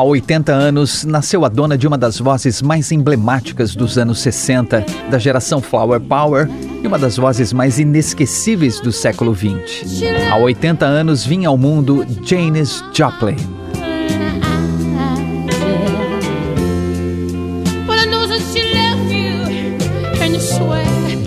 Há 0.00 0.02
80 0.02 0.50
anos, 0.50 1.04
nasceu 1.04 1.44
a 1.44 1.48
dona 1.50 1.76
de 1.76 1.86
uma 1.86 1.98
das 1.98 2.18
vozes 2.18 2.62
mais 2.62 2.90
emblemáticas 2.90 3.76
dos 3.76 3.98
anos 3.98 4.18
60, 4.20 4.82
da 5.10 5.18
geração 5.18 5.60
Flower 5.60 6.00
Power, 6.00 6.48
e 6.82 6.86
uma 6.86 6.98
das 6.98 7.18
vozes 7.18 7.52
mais 7.52 7.78
inesquecíveis 7.78 8.80
do 8.80 8.92
século 8.92 9.34
20. 9.34 10.06
Há 10.32 10.38
80 10.38 10.86
anos 10.86 11.26
vinha 11.26 11.50
ao 11.50 11.58
mundo 11.58 12.06
Janis 12.24 12.82
Joplin. 12.94 13.59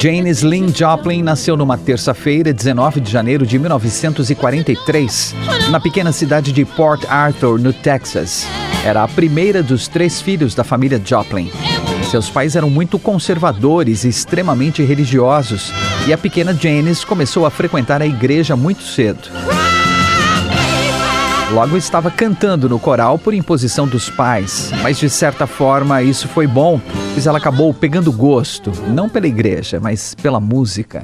Janis 0.04 0.42
Lynn 0.42 0.68
Joplin 0.68 1.24
nasceu 1.24 1.56
numa 1.56 1.78
terça-feira, 1.78 2.52
19 2.52 3.00
de 3.00 3.10
janeiro 3.10 3.48
de 3.48 3.58
1943, 3.58 5.34
na 5.72 5.80
pequena 5.80 6.12
cidade 6.12 6.52
de 6.52 6.66
Port 6.66 7.06
Arthur, 7.08 7.58
no 7.58 7.72
Texas. 7.72 8.46
Era 8.84 9.02
a 9.04 9.08
primeira 9.08 9.64
dos 9.64 9.88
três 9.88 10.22
filhos 10.22 10.54
da 10.54 10.66
família 10.66 11.02
Joplin. 11.02 11.50
Seus 12.12 12.30
pais 12.30 12.58
eram 12.58 12.70
muito 12.70 13.00
conservadores 13.00 14.04
e 14.04 14.10
extremamente 14.10 14.84
religiosos, 14.84 15.72
e 16.06 16.12
a 16.12 16.18
pequena 16.18 16.54
Janis 16.54 17.06
começou 17.06 17.46
a 17.46 17.50
frequentar 17.50 18.02
a 18.02 18.06
igreja 18.06 18.58
muito 18.58 18.84
cedo. 18.84 19.30
Logo 21.54 21.78
estava 21.78 22.10
cantando 22.10 22.68
no 22.68 22.80
coral 22.80 23.20
por 23.20 23.32
imposição 23.32 23.88
dos 23.88 24.10
pais, 24.10 24.72
mas 24.82 24.98
de 24.98 25.08
certa 25.08 25.46
forma 25.46 26.02
isso 26.02 26.28
foi 26.28 26.48
bom, 26.48 26.82
pois 27.14 27.28
ela 27.28 27.38
acabou 27.38 27.72
pegando 27.72 28.12
gosto, 28.12 28.72
não 28.88 29.08
pela 29.08 29.28
igreja, 29.28 29.80
mas 29.80 30.16
pela 30.16 30.40
música. 30.40 31.04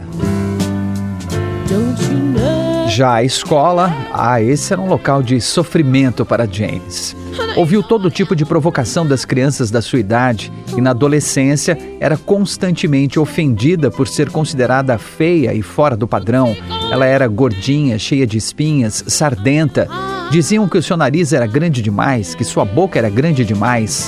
Já 2.88 3.14
a 3.14 3.23
escola, 3.23 3.95
ah, 4.11 4.42
esse 4.42 4.73
era 4.73 4.81
um 4.81 4.88
local 4.88 5.22
de 5.22 5.39
sofrimento 5.39 6.25
para 6.25 6.52
James. 6.52 7.16
Ouviu 7.55 7.83
todo 7.83 8.09
tipo 8.09 8.36
de 8.36 8.44
provocação 8.44 9.05
das 9.05 9.25
crianças 9.25 9.70
da 9.70 9.83
sua 9.83 10.00
idade 10.00 10.52
e 10.75 10.81
na 10.81 10.89
adolescência 10.89 11.77
era 12.00 12.17
constantemente 12.17 13.20
ofendida 13.20 13.92
por 13.92 14.08
ser 14.08 14.31
considerada 14.31 14.97
feia 14.97 15.53
e 15.53 15.61
fora 15.61 15.95
do 15.95 16.08
padrão. 16.08 16.58
Ela 16.92 17.05
era 17.05 17.27
gordinha, 17.27 18.00
cheia 18.00 18.25
de 18.25 18.39
espinhas, 18.39 19.03
sardenta 19.05 19.88
Diziam 20.32 20.70
que 20.70 20.78
o 20.78 20.84
seu 20.84 20.96
nariz 20.96 21.34
era 21.34 21.48
grande 21.48 21.82
demais, 21.82 22.36
que 22.36 22.44
sua 22.44 22.64
boca 22.64 23.00
era 23.00 23.10
grande 23.10 23.44
demais. 23.44 24.08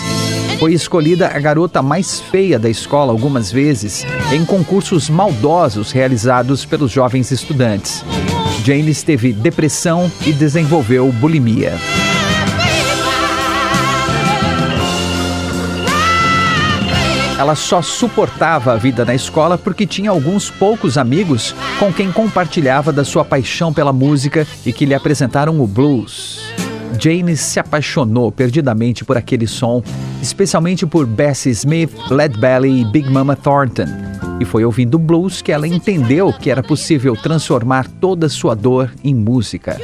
Foi 0.60 0.72
escolhida 0.72 1.28
a 1.28 1.40
garota 1.40 1.82
mais 1.82 2.20
feia 2.20 2.60
da 2.60 2.70
escola 2.70 3.12
algumas 3.12 3.52
vezes 3.52 4.06
em 4.32 4.46
concursos 4.46 5.10
maldosos 5.10 5.92
realizados 5.92 6.64
pelos 6.64 6.92
jovens 6.92 7.32
estudantes. 7.32 8.06
James 8.64 9.02
teve 9.02 9.34
depressão 9.34 10.12
e 10.24 10.32
desenvolveu 10.32 11.12
bulimia. 11.12 11.74
Ela 17.42 17.56
só 17.56 17.82
suportava 17.82 18.74
a 18.74 18.76
vida 18.76 19.04
na 19.04 19.16
escola 19.16 19.58
porque 19.58 19.88
tinha 19.88 20.12
alguns 20.12 20.52
poucos 20.52 20.96
amigos 20.96 21.56
com 21.80 21.92
quem 21.92 22.12
compartilhava 22.12 22.94
da 22.94 23.04
sua 23.04 23.26
paixão 23.26 23.74
pela 23.74 23.92
música 23.92 24.46
e 24.64 24.72
que 24.72 24.86
lhe 24.86 24.94
apresentaram 24.94 25.60
o 25.60 25.66
blues. 25.66 26.40
Jane 27.00 27.36
se 27.36 27.60
apaixonou 27.60 28.32
perdidamente 28.32 29.04
por 29.04 29.18
aquele 29.18 29.48
som, 29.48 29.82
especialmente 30.22 30.86
por 30.86 31.08
Bessie 31.08 31.52
Smith, 31.52 31.92
Led 32.12 32.40
Belly 32.40 32.82
e 32.82 32.86
Big 32.86 33.10
Mama 33.10 33.36
Thornton. 33.36 33.88
E 34.40 34.46
foi 34.46 34.64
ouvindo 34.64 35.00
blues 35.00 35.42
que 35.42 35.52
ela 35.52 35.68
entendeu 35.68 36.32
que 36.32 36.52
era 36.52 36.62
possível 36.62 37.16
transformar 37.16 37.88
toda 38.00 38.30
sua 38.30 38.54
dor 38.56 38.94
em 39.04 39.16
música. 39.16 39.80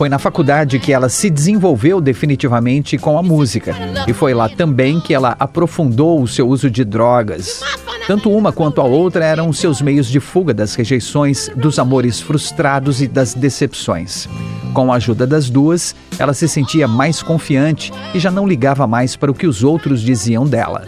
Foi 0.00 0.08
na 0.08 0.18
faculdade 0.18 0.78
que 0.78 0.94
ela 0.94 1.10
se 1.10 1.28
desenvolveu 1.28 2.00
definitivamente 2.00 2.96
com 2.96 3.18
a 3.18 3.22
música. 3.22 3.76
E 4.08 4.14
foi 4.14 4.32
lá 4.32 4.48
também 4.48 4.98
que 4.98 5.12
ela 5.12 5.36
aprofundou 5.38 6.22
o 6.22 6.26
seu 6.26 6.48
uso 6.48 6.70
de 6.70 6.86
drogas. 6.86 7.60
Tanto 8.06 8.30
uma 8.30 8.50
quanto 8.50 8.80
a 8.80 8.84
outra 8.84 9.26
eram 9.26 9.52
seus 9.52 9.82
meios 9.82 10.06
de 10.06 10.18
fuga 10.18 10.54
das 10.54 10.74
rejeições, 10.74 11.50
dos 11.54 11.78
amores 11.78 12.18
frustrados 12.18 13.02
e 13.02 13.06
das 13.06 13.34
decepções. 13.34 14.26
Com 14.72 14.90
a 14.90 14.96
ajuda 14.96 15.26
das 15.26 15.50
duas, 15.50 15.94
ela 16.18 16.32
se 16.32 16.48
sentia 16.48 16.88
mais 16.88 17.22
confiante 17.22 17.92
e 18.14 18.18
já 18.18 18.30
não 18.30 18.48
ligava 18.48 18.86
mais 18.86 19.16
para 19.16 19.30
o 19.30 19.34
que 19.34 19.46
os 19.46 19.62
outros 19.62 20.00
diziam 20.00 20.46
dela. 20.46 20.86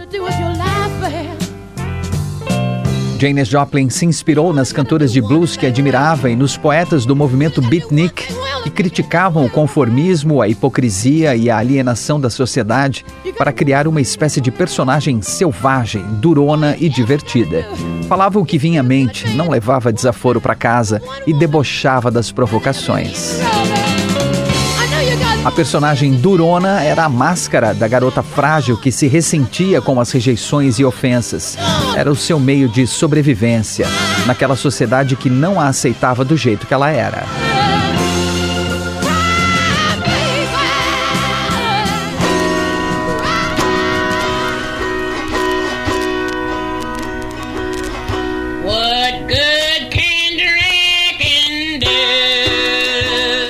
Janis 3.22 3.46
Joplin 3.46 3.88
se 3.88 4.04
inspirou 4.04 4.52
nas 4.52 4.72
cantoras 4.72 5.12
de 5.12 5.20
blues 5.20 5.56
que 5.56 5.64
admirava 5.64 6.28
e 6.28 6.34
nos 6.34 6.56
poetas 6.56 7.06
do 7.06 7.14
movimento 7.14 7.62
beatnik 7.62 8.26
que 8.64 8.68
criticavam 8.68 9.46
o 9.46 9.48
conformismo, 9.48 10.42
a 10.42 10.48
hipocrisia 10.48 11.36
e 11.36 11.48
a 11.48 11.56
alienação 11.56 12.20
da 12.20 12.28
sociedade 12.28 13.04
para 13.38 13.52
criar 13.52 13.86
uma 13.86 14.00
espécie 14.00 14.40
de 14.40 14.50
personagem 14.50 15.22
selvagem, 15.22 16.04
durona 16.14 16.76
e 16.80 16.88
divertida. 16.88 17.64
Falava 18.08 18.40
o 18.40 18.44
que 18.44 18.58
vinha 18.58 18.80
à 18.80 18.82
mente, 18.82 19.28
não 19.36 19.48
levava 19.48 19.92
desaforo 19.92 20.40
para 20.40 20.56
casa 20.56 21.00
e 21.24 21.32
debochava 21.32 22.10
das 22.10 22.32
provocações. 22.32 23.38
A 25.44 25.50
personagem 25.50 26.12
durona 26.12 26.84
era 26.84 27.04
a 27.04 27.08
máscara 27.08 27.74
da 27.74 27.88
garota 27.88 28.22
frágil 28.22 28.76
que 28.76 28.92
se 28.92 29.08
ressentia 29.08 29.80
com 29.80 30.00
as 30.00 30.12
rejeições 30.12 30.78
e 30.78 30.84
ofensas. 30.84 31.58
Era 31.96 32.08
o 32.10 32.14
seu 32.14 32.38
meio 32.38 32.68
de 32.68 32.86
sobrevivência 32.86 33.88
naquela 34.24 34.54
sociedade 34.54 35.16
que 35.16 35.28
não 35.28 35.60
a 35.60 35.66
aceitava 35.66 36.24
do 36.24 36.36
jeito 36.36 36.64
que 36.64 36.72
ela 36.72 36.90
era. 36.90 37.24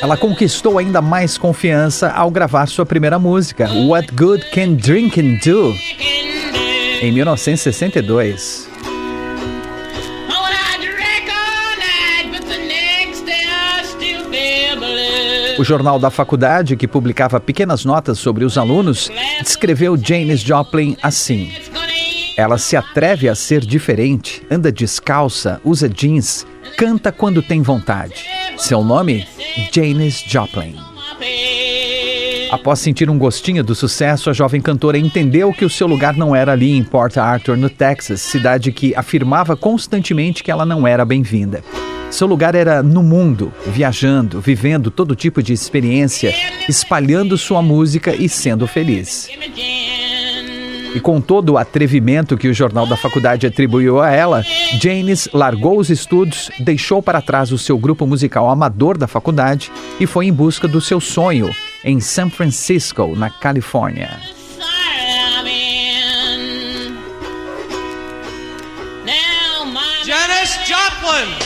Ela 0.02 0.16
conquistou 0.16 0.80
ainda 0.80 1.00
mais 1.00 1.38
confiança 1.38 2.10
ao 2.10 2.28
gravar 2.28 2.66
sua 2.66 2.84
primeira 2.84 3.20
música, 3.20 3.70
What 3.70 4.12
Good 4.12 4.50
Can 4.50 4.74
Drinking 4.74 5.36
Do, 5.36 5.72
em 7.00 7.12
1962. 7.12 8.68
O 15.56 15.62
jornal 15.62 16.00
da 16.00 16.10
faculdade, 16.10 16.74
que 16.76 16.88
publicava 16.88 17.38
pequenas 17.38 17.84
notas 17.84 18.18
sobre 18.18 18.44
os 18.44 18.58
alunos, 18.58 19.08
descreveu 19.40 19.96
Janis 19.96 20.40
Joplin 20.40 20.96
assim: 21.00 21.52
Ela 22.36 22.58
se 22.58 22.76
atreve 22.76 23.28
a 23.28 23.36
ser 23.36 23.60
diferente, 23.60 24.42
anda 24.50 24.72
descalça, 24.72 25.60
usa 25.64 25.88
jeans, 25.88 26.44
canta 26.76 27.12
quando 27.12 27.40
tem 27.40 27.62
vontade. 27.62 28.26
Seu 28.56 28.82
nome? 28.82 29.28
Janis 29.72 30.24
Joplin. 30.26 30.76
Após 32.50 32.80
sentir 32.80 33.08
um 33.08 33.18
gostinho 33.18 33.64
do 33.64 33.74
sucesso, 33.74 34.28
a 34.28 34.32
jovem 34.32 34.60
cantora 34.60 34.98
entendeu 34.98 35.52
que 35.52 35.64
o 35.64 35.70
seu 35.70 35.86
lugar 35.86 36.16
não 36.16 36.36
era 36.36 36.52
ali 36.52 36.76
em 36.76 36.82
Port 36.82 37.16
Arthur, 37.16 37.56
no 37.56 37.70
Texas, 37.70 38.20
cidade 38.20 38.70
que 38.72 38.94
afirmava 38.94 39.56
constantemente 39.56 40.44
que 40.44 40.50
ela 40.50 40.66
não 40.66 40.86
era 40.86 41.04
bem-vinda. 41.04 41.62
Seu 42.10 42.26
lugar 42.26 42.54
era 42.54 42.82
no 42.82 43.02
mundo, 43.02 43.50
viajando, 43.66 44.38
vivendo 44.38 44.90
todo 44.90 45.16
tipo 45.16 45.42
de 45.42 45.54
experiência, 45.54 46.34
espalhando 46.68 47.38
sua 47.38 47.62
música 47.62 48.14
e 48.14 48.28
sendo 48.28 48.66
feliz. 48.66 49.30
E 50.94 51.00
com 51.00 51.20
todo 51.20 51.50
o 51.50 51.58
atrevimento 51.58 52.36
que 52.36 52.48
o 52.48 52.54
jornal 52.54 52.86
da 52.86 52.96
faculdade 52.96 53.46
atribuiu 53.46 54.00
a 54.00 54.10
ela, 54.10 54.42
Janis 54.80 55.28
largou 55.32 55.78
os 55.78 55.88
estudos, 55.88 56.50
deixou 56.60 57.02
para 57.02 57.22
trás 57.22 57.50
o 57.50 57.58
seu 57.58 57.78
grupo 57.78 58.06
musical 58.06 58.50
amador 58.50 58.98
da 58.98 59.06
faculdade 59.06 59.72
e 59.98 60.06
foi 60.06 60.26
em 60.26 60.32
busca 60.32 60.68
do 60.68 60.80
seu 60.80 61.00
sonho 61.00 61.50
em 61.84 61.98
San 62.00 62.28
Francisco, 62.28 63.14
na 63.16 63.30
Califórnia. 63.30 64.10
Janis 70.04 70.58
Joplin! 70.66 71.41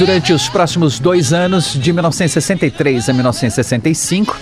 Durante 0.00 0.32
os 0.32 0.48
próximos 0.48 0.98
dois 0.98 1.30
anos, 1.30 1.74
de 1.74 1.92
1963 1.92 3.10
a 3.10 3.12
1965, 3.12 4.34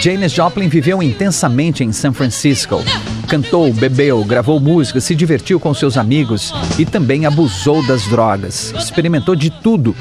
Janis 0.00 0.32
Joplin 0.32 0.68
viveu 0.68 1.02
intensamente 1.02 1.84
em 1.84 1.92
São 1.92 2.14
Francisco. 2.14 2.82
Cantou, 3.28 3.70
bebeu, 3.74 4.24
gravou 4.24 4.58
música, 4.58 5.02
se 5.02 5.14
divertiu 5.14 5.60
com 5.60 5.74
seus 5.74 5.98
amigos 5.98 6.54
e 6.78 6.86
também 6.86 7.26
abusou 7.26 7.86
das 7.86 8.06
drogas. 8.06 8.72
Experimentou 8.74 9.36
de 9.36 9.50
tudo. 9.50 9.94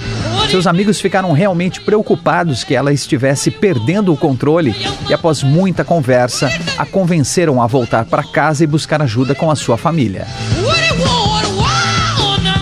Seus 0.49 0.65
amigos 0.65 1.01
ficaram 1.01 1.33
realmente 1.33 1.81
preocupados 1.81 2.63
que 2.63 2.73
ela 2.73 2.93
estivesse 2.93 3.51
perdendo 3.51 4.13
o 4.13 4.17
controle 4.17 4.73
e, 5.09 5.13
após 5.13 5.43
muita 5.43 5.83
conversa, 5.83 6.49
a 6.77 6.85
convenceram 6.85 7.61
a 7.61 7.67
voltar 7.67 8.05
para 8.05 8.23
casa 8.23 8.63
e 8.63 8.67
buscar 8.67 9.01
ajuda 9.01 9.35
com 9.35 9.51
a 9.51 9.57
sua 9.57 9.77
família. 9.77 10.25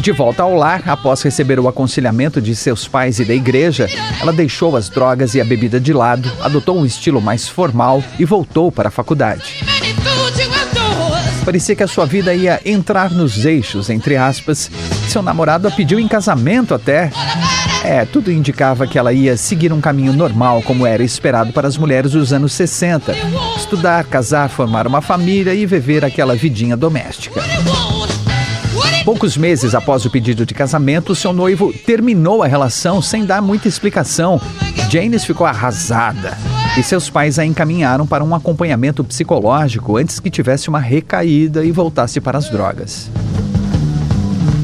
De 0.09 0.13
volta 0.13 0.41
ao 0.41 0.55
lar, 0.55 0.81
após 0.87 1.21
receber 1.21 1.59
o 1.59 1.67
aconselhamento 1.67 2.41
de 2.41 2.55
seus 2.55 2.87
pais 2.87 3.19
e 3.19 3.25
da 3.25 3.35
igreja, 3.35 3.87
ela 4.19 4.33
deixou 4.33 4.75
as 4.75 4.89
drogas 4.89 5.35
e 5.35 5.39
a 5.39 5.45
bebida 5.45 5.79
de 5.79 5.93
lado, 5.93 6.31
adotou 6.41 6.79
um 6.79 6.83
estilo 6.83 7.21
mais 7.21 7.47
formal 7.47 8.03
e 8.17 8.25
voltou 8.25 8.71
para 8.71 8.87
a 8.87 8.91
faculdade. 8.91 9.63
Parecia 11.45 11.75
que 11.75 11.83
a 11.83 11.87
sua 11.87 12.07
vida 12.07 12.33
ia 12.33 12.59
entrar 12.65 13.11
nos 13.11 13.45
eixos, 13.45 13.87
entre 13.87 14.17
aspas. 14.17 14.71
Seu 15.07 15.21
namorado 15.21 15.67
a 15.67 15.71
pediu 15.71 15.99
em 15.99 16.07
casamento 16.07 16.73
até. 16.73 17.11
É, 17.83 18.03
tudo 18.03 18.31
indicava 18.31 18.87
que 18.87 18.97
ela 18.97 19.13
ia 19.13 19.37
seguir 19.37 19.71
um 19.71 19.79
caminho 19.79 20.11
normal, 20.11 20.63
como 20.63 20.87
era 20.87 21.03
esperado 21.03 21.53
para 21.53 21.67
as 21.67 21.77
mulheres 21.77 22.13
dos 22.13 22.33
anos 22.33 22.53
60. 22.53 23.15
Estudar, 23.57 24.05
casar, 24.05 24.49
formar 24.49 24.87
uma 24.87 25.01
família 25.01 25.53
e 25.53 25.67
viver 25.67 26.03
aquela 26.03 26.35
vidinha 26.35 26.75
doméstica. 26.75 27.43
Poucos 29.09 29.35
meses 29.35 29.73
após 29.73 30.05
o 30.05 30.09
pedido 30.11 30.45
de 30.45 30.53
casamento, 30.53 31.15
seu 31.15 31.33
noivo 31.33 31.73
terminou 31.73 32.43
a 32.43 32.47
relação 32.47 33.01
sem 33.01 33.25
dar 33.25 33.41
muita 33.41 33.67
explicação. 33.67 34.39
Janice 34.87 35.25
ficou 35.25 35.47
arrasada 35.47 36.37
e 36.77 36.83
seus 36.83 37.09
pais 37.09 37.39
a 37.39 37.43
encaminharam 37.43 38.05
para 38.05 38.23
um 38.23 38.35
acompanhamento 38.35 39.03
psicológico 39.03 39.97
antes 39.97 40.19
que 40.19 40.29
tivesse 40.29 40.69
uma 40.69 40.79
recaída 40.79 41.65
e 41.65 41.71
voltasse 41.71 42.21
para 42.21 42.37
as 42.37 42.51
drogas. 42.51 43.09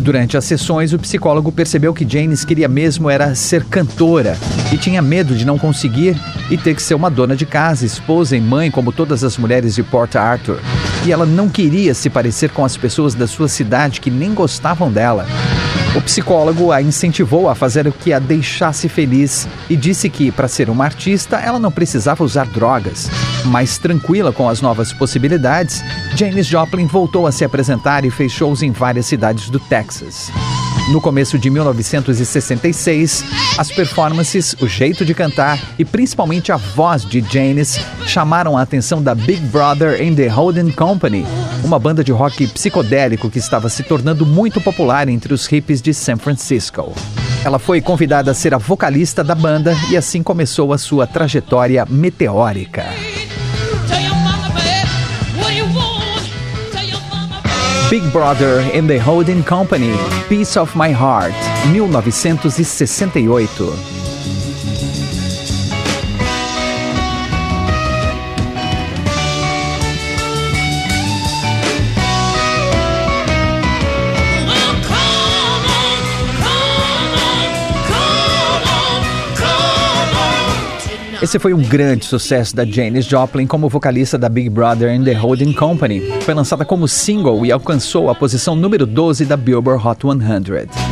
Durante 0.06 0.38
as 0.38 0.46
sessões, 0.46 0.94
o 0.94 1.00
psicólogo 1.00 1.52
percebeu 1.52 1.92
que 1.92 2.08
Janis 2.08 2.46
queria 2.46 2.68
mesmo 2.68 3.10
era 3.10 3.34
ser 3.34 3.66
cantora 3.66 4.38
e 4.72 4.78
tinha 4.78 5.02
medo 5.02 5.36
de 5.36 5.44
não 5.44 5.58
conseguir 5.58 6.16
e 6.48 6.56
ter 6.56 6.76
que 6.76 6.84
ser 6.84 6.94
uma 6.94 7.10
dona 7.10 7.36
de 7.36 7.44
casa, 7.44 7.88
esposa 7.88 8.38
e 8.38 8.40
mãe 8.40 8.70
como 8.70 8.92
todas 8.92 9.24
as 9.24 9.36
mulheres 9.36 9.74
de 9.74 9.82
Port 9.82 10.16
Arthur. 10.16 10.60
E 11.08 11.12
ela 11.12 11.26
não 11.26 11.50
queria 11.50 11.96
se 11.96 12.08
parecer 12.08 12.52
com 12.52 12.64
as 12.64 12.78
pessoas 12.78 13.16
da 13.16 13.26
sua 13.26 13.48
cidade 13.48 14.00
que 14.00 14.12
nem 14.12 14.32
gostavam 14.32 14.92
dela. 14.92 15.26
O 15.96 16.02
psicólogo 16.02 16.72
a 16.72 16.84
incentivou 16.84 17.50
a 17.50 17.56
fazer 17.56 17.88
o 17.88 17.92
que 17.92 18.14
a 18.14 18.20
deixasse 18.20 18.88
feliz 18.88 19.48
e 19.68 19.76
disse 19.76 20.08
que, 20.08 20.32
para 20.32 20.48
ser 20.48 20.70
uma 20.70 20.86
artista, 20.86 21.38
ela 21.38 21.58
não 21.58 21.72
precisava 21.72 22.24
usar 22.24 22.46
drogas. 22.46 23.10
Mais 23.46 23.78
tranquila 23.78 24.32
com 24.32 24.50
as 24.50 24.62
novas 24.62 24.92
possibilidades, 24.92 25.84
Janis 26.16 26.48
Joplin 26.48 26.88
voltou 26.88 27.28
a 27.28 27.32
se 27.32 27.46
apresentar 27.46 28.04
e 28.06 28.10
fez 28.10 28.32
shows 28.32 28.64
em 28.64 28.72
várias 28.72 29.06
cidades 29.06 29.50
do 29.50 29.60
Texas. 29.60 30.32
No 30.92 31.02
começo 31.02 31.40
de 31.40 31.50
1966, 31.50 33.26
as 33.58 33.72
performances, 33.72 34.56
o 34.62 34.68
jeito 34.68 35.04
de 35.04 35.16
cantar 35.16 35.60
e 35.80 35.86
principalmente 35.86 36.52
a 36.52 36.58
voz 36.58 37.04
de 37.04 37.22
Janis 37.22 37.80
chamaram 38.06 38.56
a 38.56 38.62
atenção 38.62 39.02
da 39.02 39.16
Big 39.16 39.42
Brother 39.48 40.00
and 40.00 40.14
the 40.14 40.28
Holding 40.28 40.72
Company, 40.72 41.26
uma 41.64 41.80
banda 41.80 42.04
de 42.04 42.12
rock 42.12 42.46
psicodélico 42.48 43.32
que 43.32 43.40
estava 43.40 43.68
se 43.68 43.82
tornando 43.82 44.26
muito 44.26 44.62
popular 44.62 45.10
entre 45.10 45.34
os 45.34 45.48
hippies 45.48 45.82
de 45.82 45.92
San 45.92 46.18
Francisco. 46.18 46.94
Ela 47.44 47.58
foi 47.58 47.82
convidada 47.82 48.32
a 48.32 48.36
ser 48.36 48.54
a 48.54 48.60
vocalista 48.60 49.24
da 49.24 49.36
banda 49.36 49.76
e 49.90 49.98
assim 49.98 50.22
começou 50.22 50.72
a 50.72 50.78
sua 50.78 51.08
trajetória 51.08 51.86
meteórica. 51.90 52.86
Big 57.96 58.12
Brother 58.12 58.60
and 58.74 58.90
the 58.90 59.00
Holding 59.00 59.42
Company, 59.42 59.96
Piece 60.28 60.58
of 60.58 60.76
My 60.76 60.92
Heart, 60.92 61.32
1968. 61.72 63.95
Esse 81.26 81.40
foi 81.40 81.56
um 81.56 81.62
grande 81.64 82.06
sucesso 82.06 82.56
da 82.56 82.64
Janis 82.64 83.08
Joplin 83.08 83.48
como 83.48 83.68
vocalista 83.68 84.16
da 84.16 84.30
Big 84.30 84.48
Brother 84.48 84.96
and 84.96 85.06
the 85.06 85.14
Holding 85.14 85.54
Company. 85.54 86.00
Foi 86.22 86.36
lançada 86.36 86.64
como 86.64 86.88
single 86.88 87.44
e 87.44 87.52
alcançou 87.52 88.12
a 88.12 88.14
posição 88.14 88.56
número 88.56 88.86
12 88.86 89.26
da 89.26 89.36
Billboard 89.36 89.88
Hot 89.88 90.02
100. 90.04 90.85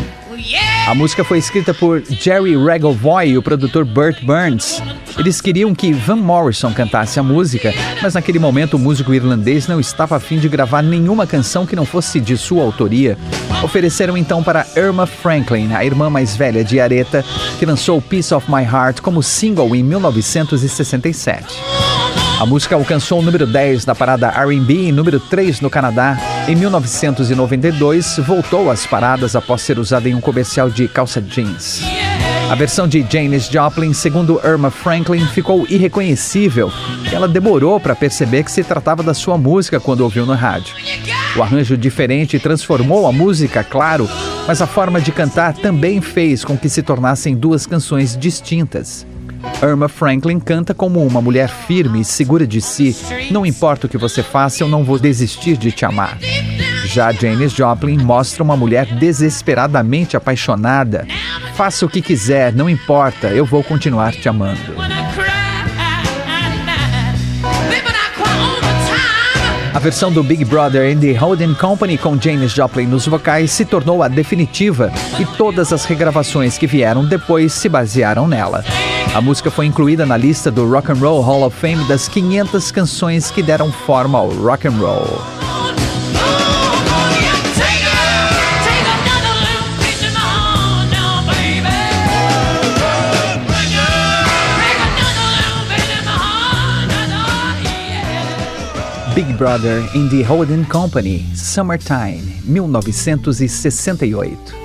A 0.85 0.94
música 0.94 1.24
foi 1.24 1.38
escrita 1.38 1.74
por 1.74 2.03
Jerry 2.03 2.57
Regovoy 2.57 3.30
e 3.30 3.38
o 3.38 3.41
produtor 3.41 3.85
Burt 3.85 4.21
Burns. 4.24 4.83
Eles 5.18 5.39
queriam 5.39 5.74
que 5.74 5.94
Van 5.94 6.18
Morrison 6.18 6.74
cantasse 6.74 7.18
a 7.18 7.24
música, 7.24 7.74
mas 8.01 8.15
naquele 8.15 8.38
momento 8.38 8.74
o 8.74 8.79
músico 8.79 9.13
irlandês 9.13 9.65
não 9.65 9.79
estava 9.79 10.17
afim 10.17 10.38
de 10.38 10.50
gravar 10.50 10.81
nenhuma 10.81 11.25
canção 11.25 11.65
que 11.65 11.75
não 11.75 11.86
fosse 11.86 12.19
de 12.19 12.36
sua 12.36 12.63
autoria. 12.63 13.17
Ofereceram 13.63 14.17
então 14.17 14.43
para 14.43 14.67
Irma 14.75 15.07
Franklin, 15.07 15.72
a 15.74 15.86
irmã 15.86 16.10
mais 16.10 16.36
velha 16.36 16.65
de 16.65 16.81
Aretha, 16.81 17.24
que 17.57 17.65
lançou 17.65 18.01
Piece 18.01 18.34
of 18.34 18.51
My 18.51 18.63
Heart 18.63 19.00
como 19.00 19.24
single 19.24 19.74
em 19.74 19.81
1967. 19.84 21.46
A 22.41 22.46
música 22.46 22.75
alcançou 22.75 23.19
o 23.19 23.24
número 23.24 23.48
10 23.48 23.86
na 23.86 23.96
parada 23.96 24.27
R&B 24.27 24.89
e 24.89 24.91
número 24.91 25.17
3 25.17 25.62
no 25.62 25.69
Canadá. 25.69 26.17
Em 26.45 26.55
1992, 26.57 28.17
voltou 28.17 28.69
às 28.69 28.85
paradas 28.85 29.33
após 29.33 29.62
ser 29.62 29.79
usada 29.79 30.09
em 30.09 30.13
um 30.13 30.19
comercial 30.19 30.69
de 30.69 30.89
calça 30.89 31.21
jeans. 31.21 31.81
A 32.51 32.55
versão 32.55 32.85
de 32.85 33.03
Janis 33.09 33.45
Joplin, 33.45 33.93
segundo 33.93 34.41
Irma 34.43 34.69
Franklin, 34.69 35.25
ficou 35.25 35.65
irreconhecível. 35.69 36.69
Ela 37.13 37.29
demorou 37.29 37.79
para 37.79 37.95
perceber 37.95 38.43
que 38.43 38.51
se 38.51 38.62
tratava 38.62 39.01
da 39.01 39.13
sua 39.13 39.38
música 39.38 39.79
quando 39.79 40.01
ouviu 40.01 40.25
no 40.25 40.33
rádio. 40.33 40.75
O 41.38 41.41
arranjo 41.41 41.77
diferente 41.77 42.38
transformou 42.38 43.07
a 43.07 43.12
música, 43.13 43.63
claro, 43.63 44.09
mas 44.45 44.62
a 44.62 44.67
forma 44.67 45.00
de 45.00 45.13
cantar 45.13 45.53
também 45.53 46.01
fez 46.01 46.43
com 46.43 46.57
que 46.57 46.67
se 46.67 46.83
tornassem 46.83 47.35
duas 47.35 47.65
canções 47.65 48.17
distintas. 48.17 49.05
Irma 49.62 49.88
Franklin 49.88 50.39
canta 50.39 50.73
como 50.73 51.05
uma 51.05 51.21
mulher 51.21 51.50
firme 51.50 52.01
e 52.01 52.05
segura 52.05 52.45
de 52.45 52.62
si. 52.62 52.95
Não 53.31 53.45
importa 53.45 53.88
o 53.88 53.89
que 53.89 53.97
você 53.97 54.21
faça, 54.21 54.63
eu 54.63 54.67
não 54.67 54.83
vou 54.83 55.00
desistir 55.00 55.57
de 55.57 55.71
te 55.71 55.85
amar. 55.85 56.17
Já 56.85 57.12
Janis 57.12 57.53
Joplin 57.53 57.97
mostra 57.97 58.43
uma 58.43 58.57
mulher 58.57 58.85
desesperadamente 58.85 60.17
apaixonada. 60.17 61.07
Faça 61.55 61.85
o 61.85 61.89
que 61.89 62.01
quiser, 62.01 62.53
não 62.53 62.69
importa, 62.69 63.27
eu 63.27 63.45
vou 63.45 63.63
continuar 63.63 64.12
te 64.12 64.27
amando. 64.27 64.73
A 69.73 69.79
versão 69.79 70.12
do 70.12 70.21
Big 70.21 70.45
Brother 70.45 70.95
and 70.95 71.00
the 71.00 71.17
Holding 71.17 71.55
Company 71.55 71.97
com 71.97 72.19
Janis 72.19 72.51
Joplin 72.51 72.85
nos 72.85 73.07
vocais 73.07 73.51
se 73.51 73.65
tornou 73.65 74.03
a 74.03 74.07
definitiva 74.07 74.91
e 75.19 75.25
todas 75.25 75.73
as 75.73 75.83
regravações 75.85 76.57
que 76.57 76.67
vieram 76.67 77.03
depois 77.03 77.53
se 77.53 77.67
basearam 77.67 78.27
nela. 78.27 78.63
A 79.13 79.22
música 79.22 79.51
foi 79.51 79.65
incluída 79.65 80.05
na 80.05 80.17
lista 80.17 80.50
do 80.50 80.69
Rock 80.69 80.91
and 80.91 80.95
Roll 80.95 81.22
Hall 81.22 81.43
of 81.43 81.55
Fame 81.55 81.83
das 81.86 82.07
500 82.07 82.72
canções 82.72 83.29
que 83.29 83.43
deram 83.43 83.72
forma 83.72 84.17
ao 84.17 84.29
rock 84.29 84.67
and 84.67 84.77
roll. 84.79 85.07
Big 99.13 99.38
Brother 99.38 99.88
in 99.93 100.10
the 100.10 100.24
Holding 100.24 100.65
Company, 100.65 101.24
Summertime, 101.36 102.24
1968. 102.45 104.62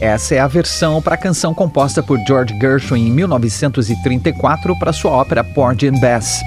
Essa 0.00 0.34
é 0.34 0.38
a 0.38 0.46
versão 0.46 1.00
para 1.00 1.14
a 1.14 1.18
canção 1.18 1.54
composta 1.54 2.02
por 2.02 2.18
George 2.26 2.54
Gershwin 2.60 3.08
em 3.08 3.10
1934 3.10 4.78
para 4.78 4.92
sua 4.92 5.12
ópera 5.12 5.44
Porgy 5.44 5.88
and 5.88 6.00
Bess. 6.00 6.42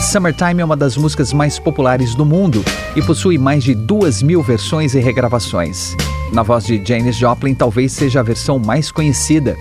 Summertime 0.00 0.60
é 0.60 0.64
uma 0.64 0.76
das 0.76 0.96
músicas 0.96 1.32
mais 1.32 1.58
populares 1.58 2.14
do 2.14 2.24
mundo 2.24 2.64
e 2.96 3.02
possui 3.02 3.38
mais 3.38 3.64
de 3.64 3.74
duas 3.74 4.22
mil 4.22 4.42
versões 4.42 4.94
e 4.94 5.00
regravações. 5.00 5.94
Na 6.32 6.42
voz 6.42 6.64
de 6.64 6.82
Janis 6.82 7.16
Joplin, 7.16 7.54
talvez 7.54 7.92
seja 7.92 8.20
a 8.20 8.22
versão 8.22 8.58
mais 8.58 8.90
conhecida. 8.90 9.56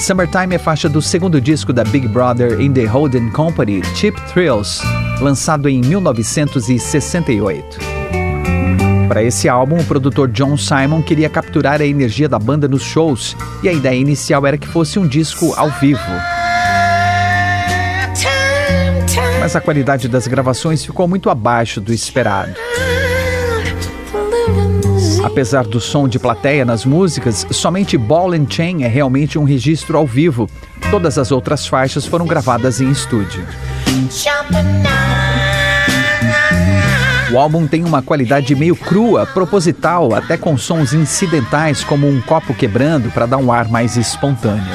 Summertime 0.00 0.54
é 0.54 0.58
faixa 0.58 0.88
do 0.88 1.00
segundo 1.00 1.40
disco 1.40 1.72
da 1.72 1.84
Big 1.84 2.06
Brother 2.08 2.60
in 2.60 2.72
the 2.72 2.84
Holding 2.84 3.30
Company, 3.30 3.82
Cheap 3.94 4.20
Thrills, 4.32 4.82
lançado 5.20 5.68
em 5.68 5.80
1968. 5.80 7.99
Para 9.10 9.24
esse 9.24 9.48
álbum, 9.48 9.76
o 9.76 9.84
produtor 9.84 10.28
John 10.28 10.56
Simon 10.56 11.02
queria 11.02 11.28
capturar 11.28 11.80
a 11.80 11.84
energia 11.84 12.28
da 12.28 12.38
banda 12.38 12.68
nos 12.68 12.82
shows 12.82 13.36
e 13.60 13.68
a 13.68 13.72
ideia 13.72 13.98
inicial 13.98 14.46
era 14.46 14.56
que 14.56 14.68
fosse 14.68 15.00
um 15.00 15.08
disco 15.08 15.52
ao 15.56 15.68
vivo. 15.68 16.00
Mas 19.40 19.56
a 19.56 19.60
qualidade 19.60 20.06
das 20.06 20.28
gravações 20.28 20.84
ficou 20.84 21.08
muito 21.08 21.28
abaixo 21.28 21.80
do 21.80 21.92
esperado. 21.92 22.54
Apesar 25.24 25.64
do 25.64 25.80
som 25.80 26.06
de 26.06 26.20
plateia 26.20 26.64
nas 26.64 26.84
músicas, 26.84 27.44
somente 27.50 27.98
Ball 27.98 28.34
and 28.34 28.46
Chain 28.48 28.84
é 28.84 28.86
realmente 28.86 29.36
um 29.40 29.42
registro 29.42 29.98
ao 29.98 30.06
vivo. 30.06 30.48
Todas 30.88 31.18
as 31.18 31.32
outras 31.32 31.66
faixas 31.66 32.06
foram 32.06 32.28
gravadas 32.28 32.80
em 32.80 32.88
estúdio. 32.88 33.44
O 37.32 37.38
álbum 37.38 37.64
tem 37.64 37.84
uma 37.84 38.02
qualidade 38.02 38.56
meio 38.56 38.74
crua, 38.74 39.24
proposital, 39.24 40.12
até 40.12 40.36
com 40.36 40.58
sons 40.58 40.92
incidentais 40.92 41.84
como 41.84 42.08
um 42.08 42.20
copo 42.20 42.52
quebrando 42.52 43.08
para 43.12 43.24
dar 43.24 43.36
um 43.36 43.52
ar 43.52 43.68
mais 43.68 43.96
espontâneo. 43.96 44.74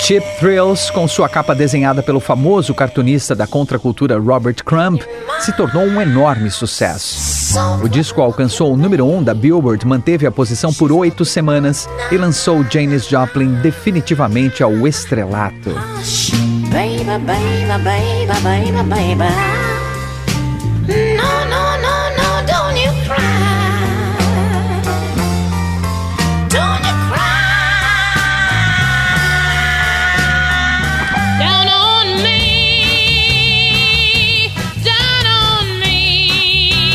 Cheap 0.00 0.24
Thrills, 0.38 0.92
com 0.92 1.08
sua 1.08 1.28
capa 1.28 1.52
desenhada 1.52 2.00
pelo 2.00 2.20
famoso 2.20 2.72
cartunista 2.72 3.34
da 3.34 3.44
contracultura 3.44 4.16
Robert 4.16 4.62
Crumb, 4.64 5.02
se 5.40 5.52
tornou 5.52 5.82
um 5.82 6.00
enorme 6.00 6.48
sucesso. 6.48 7.35
O 7.82 7.88
disco 7.88 8.20
alcançou 8.20 8.72
o 8.72 8.76
número 8.76 9.06
1 9.06 9.16
um 9.16 9.22
da 9.22 9.32
Billboard, 9.32 9.86
manteve 9.86 10.26
a 10.26 10.30
posição 10.30 10.72
por 10.74 10.92
oito 10.92 11.24
semanas 11.24 11.88
e 12.12 12.16
lançou 12.16 12.64
Janis 12.68 13.06
Joplin 13.06 13.54
definitivamente 13.62 14.62
ao 14.62 14.86
estrelato. 14.86 15.70
Baby, 16.70 17.04
baby, 17.24 17.82
baby, 17.82 19.65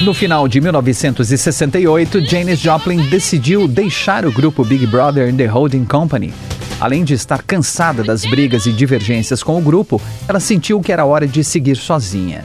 No 0.04 0.16
final 0.16 0.48
de 0.48 0.60
1968, 0.60 2.26
Janis 2.26 2.60
Joplin 2.60 3.08
decidiu 3.08 3.68
deixar 3.68 4.26
o 4.26 4.32
grupo 4.32 4.66
Big 4.66 4.88
Brother 4.88 5.30
in 5.30 5.38
the 5.38 5.46
Holding 5.46 5.86
Company. 5.86 6.34
Além 6.80 7.04
de 7.04 7.14
estar 7.14 7.44
cansada 7.44 8.04
das 8.04 8.26
brigas 8.26 8.66
e 8.66 8.72
divergências 8.72 9.44
com 9.44 9.60
o 9.60 9.62
grupo, 9.62 10.02
ela 10.28 10.40
sentiu 10.40 10.82
que 10.82 10.92
era 10.92 11.06
hora 11.06 11.28
de 11.28 11.44
seguir 11.44 11.76
sozinha. 11.76 12.44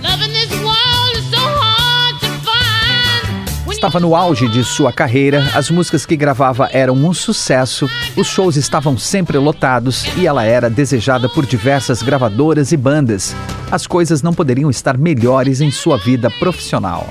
Estava 3.70 4.00
no 4.00 4.14
auge 4.14 4.48
de 4.48 4.62
sua 4.62 4.92
carreira, 4.92 5.50
as 5.54 5.70
músicas 5.70 6.04
que 6.04 6.16
gravava 6.16 6.68
eram 6.72 6.94
um 6.94 7.14
sucesso, 7.14 7.88
os 8.16 8.26
shows 8.26 8.56
estavam 8.56 8.98
sempre 8.98 9.38
lotados 9.38 10.04
e 10.18 10.26
ela 10.26 10.44
era 10.44 10.68
desejada 10.68 11.26
por 11.26 11.46
diversas 11.46 12.02
gravadoras 12.02 12.70
e 12.72 12.76
bandas. 12.76 13.34
As 13.70 13.86
coisas 13.86 14.20
não 14.22 14.34
poderiam 14.34 14.68
estar 14.68 14.98
melhores 14.98 15.62
em 15.62 15.70
sua 15.70 15.96
vida 15.96 16.30
profissional. 16.30 17.08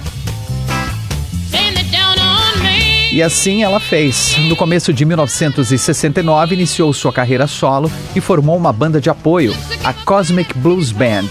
E 3.15 3.23
assim 3.23 3.63
ela 3.63 3.79
fez. 3.79 4.35
No 4.49 4.57
começo 4.57 4.91
de 4.91 5.05
1969, 5.05 6.53
iniciou 6.53 6.91
sua 6.91 7.13
carreira 7.13 7.47
solo 7.47 7.89
e 8.13 8.19
formou 8.19 8.57
uma 8.57 8.73
banda 8.73 8.99
de 8.99 9.09
apoio, 9.09 9.55
a 9.85 9.93
Cosmic 9.93 10.53
Blues 10.57 10.91
Band. 10.91 11.29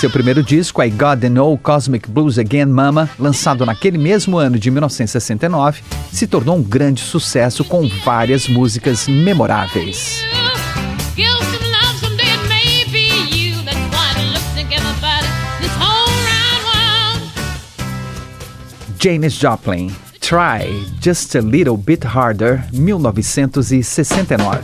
Seu 0.00 0.10
primeiro 0.10 0.42
disco, 0.42 0.82
I 0.82 0.90
Got 0.90 1.20
the 1.20 1.28
No 1.28 1.56
Cosmic 1.56 2.10
Blues 2.10 2.36
Again 2.36 2.66
Mama, 2.66 3.08
lançado 3.16 3.64
naquele 3.64 3.96
mesmo 3.96 4.38
ano 4.38 4.58
de 4.58 4.72
1969, 4.72 5.82
se 6.10 6.26
tornou 6.26 6.56
um 6.56 6.62
grande 6.64 7.00
sucesso 7.00 7.62
com 7.62 7.88
várias 8.04 8.48
músicas 8.48 9.06
memoráveis. 9.06 10.24
Janis 18.98 19.34
Joplin 19.34 19.92
Try 20.30 20.86
Just 21.00 21.34
a 21.34 21.42
Little 21.42 21.76
Bit 21.76 22.04
Harder, 22.04 22.62
1969. 22.70 24.62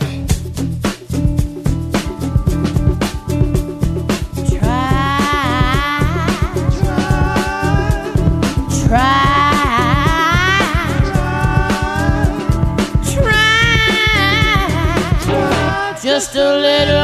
just 16.01 16.35
a 16.35 16.59
little. 16.61 16.96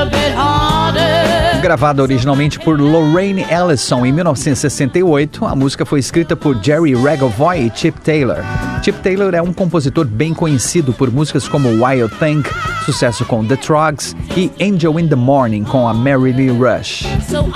Gravada 1.64 2.04
originalmente 2.04 2.60
por 2.60 2.78
Lorraine 2.78 3.46
Ellison 3.50 4.06
em 4.06 4.12
1968, 4.12 5.46
a 5.46 5.56
música 5.56 5.86
foi 5.86 5.98
escrita 5.98 6.36
por 6.36 6.62
Jerry 6.62 6.94
Regovoy 6.94 7.68
e 7.68 7.72
Chip 7.74 8.02
Taylor. 8.02 8.40
Chip 8.84 9.00
Taylor 9.00 9.34
é 9.34 9.42
um 9.42 9.54
compositor 9.54 10.06
bem 10.06 10.34
conhecido 10.34 10.92
por 10.92 11.10
músicas 11.10 11.48
como 11.48 11.70
Wild 11.70 12.14
Think, 12.20 12.50
sucesso 12.86 13.24
com 13.24 13.46
The 13.46 13.56
Trogs, 13.56 14.14
e 14.36 14.52
Angel 14.62 15.00
in 15.00 15.08
the 15.08 15.16
Morning 15.16 15.64
com 15.64 15.88
a 15.88 15.94
Mary 15.94 16.34
Lee 16.34 16.50
Rush. 16.50 17.06
So 17.30 17.50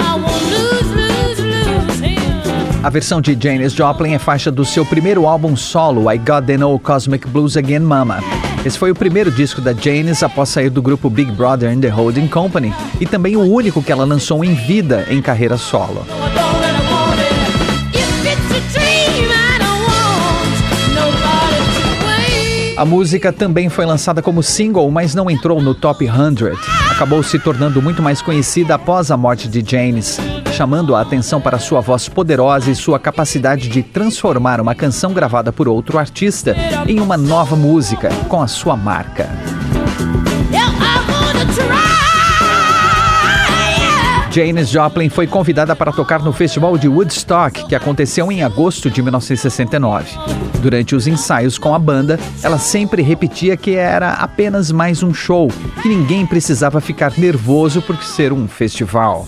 a 2.82 2.90
versão 2.90 3.20
de 3.20 3.38
Janis 3.38 3.74
Joplin 3.74 4.14
é 4.14 4.20
faixa 4.20 4.50
do 4.50 4.64
seu 4.64 4.86
primeiro 4.86 5.28
álbum 5.28 5.58
solo, 5.58 6.10
I 6.10 6.18
Got 6.18 6.46
the 6.46 6.56
No 6.56 6.80
Cosmic 6.80 7.28
Blues 7.28 7.58
Again 7.58 7.82
Mama. 7.82 8.24
Esse 8.66 8.78
foi 8.78 8.92
o 8.92 8.96
primeiro 8.96 9.32
disco 9.32 9.62
da 9.62 9.74
Janis 9.74 10.24
após 10.24 10.50
sair 10.50 10.70
do 10.70 10.82
grupo 10.82 11.10
Big 11.10 11.32
Brother 11.32 11.72
and 11.72 11.80
the 11.80 11.90
Holding 11.90 12.28
Company 12.28 12.74
e 13.00 13.06
também 13.06 13.38
o 13.38 13.42
único 13.42 13.82
que 13.82 13.92
ela 13.92 14.04
lançou 14.04 14.44
em 14.44 14.54
vida 14.54 15.06
em 15.10 15.22
carreira 15.22 15.58
solo. 15.58 16.06
A 22.78 22.86
música 22.86 23.34
também 23.34 23.70
foi 23.70 23.88
lançada 23.88 24.22
como 24.22 24.44
single, 24.44 24.92
mas 24.92 25.16
não 25.16 25.32
entrou 25.32 25.60
no 25.60 25.74
top 25.74 26.06
100. 26.06 26.56
Acabou 26.92 27.24
se 27.24 27.40
tornando 27.40 27.82
muito 27.82 28.04
mais 28.04 28.22
conhecida 28.22 28.76
após 28.76 29.10
a 29.10 29.18
morte 29.18 29.48
de 29.48 29.68
Janis, 29.68 30.20
chamando 30.58 30.96
a 30.96 31.02
atenção 31.02 31.40
para 31.40 31.60
sua 31.60 31.82
voz 31.82 32.10
poderosa 32.10 32.72
e 32.72 32.76
sua 32.76 32.98
capacidade 32.98 33.70
de 33.70 33.84
transformar 33.84 34.60
uma 34.60 34.74
canção 34.74 35.14
gravada 35.14 35.54
por 35.54 35.68
outro 35.68 36.00
artista 36.00 36.56
em 36.88 37.00
uma 37.00 37.16
nova 37.16 37.56
música 37.56 38.10
com 38.28 38.42
a 38.42 38.48
sua 38.48 38.76
marca. 38.76 39.30
Janis 44.32 44.70
Joplin 44.70 45.10
foi 45.10 45.28
convidada 45.28 45.76
para 45.76 45.92
tocar 45.92 46.24
no 46.24 46.34
Festival 46.34 46.76
de 46.76 46.88
Woodstock, 46.88 47.68
que 47.68 47.76
aconteceu 47.76 48.32
em 48.32 48.44
agosto 48.44 48.90
de 48.90 49.02
1969. 49.04 50.18
Durante 50.60 50.96
os 50.96 51.06
ensaios 51.06 51.60
com 51.60 51.74
a 51.76 51.80
banda, 51.80 52.20
ela 52.42 52.58
sempre 52.58 53.04
repetia 53.04 53.56
que 53.56 53.76
era 53.76 54.14
apenas 54.14 54.72
mais 54.72 55.04
um 55.04 55.14
show, 55.14 55.50
que 55.84 55.90
ninguém 55.90 56.26
precisava 56.26 56.82
ficar 56.82 57.18
nervoso 57.18 57.80
por 57.82 57.96
ser 58.04 58.34
um 58.34 58.48
festival. 58.48 59.28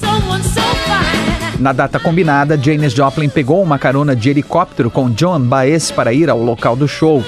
Na 1.59 1.73
data 1.73 1.99
combinada, 1.99 2.57
Janis 2.57 2.93
Joplin 2.93 3.27
pegou 3.27 3.61
uma 3.61 3.77
carona 3.77 4.15
de 4.15 4.29
helicóptero 4.29 4.89
com 4.89 5.09
John 5.09 5.41
Baez 5.41 5.91
para 5.91 6.13
ir 6.13 6.29
ao 6.29 6.41
local 6.41 6.73
do 6.73 6.87
show. 6.87 7.21